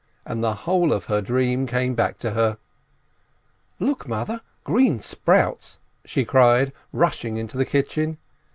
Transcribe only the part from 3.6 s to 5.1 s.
"Look, mother, green